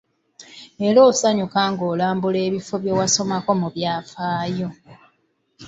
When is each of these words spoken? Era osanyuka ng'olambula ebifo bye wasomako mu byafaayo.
Era 0.87 0.99
osanyuka 1.09 1.59
ng'olambula 1.71 2.39
ebifo 2.47 2.75
bye 2.81 2.95
wasomako 2.99 3.51
mu 3.61 3.67
byafaayo. 3.75 4.69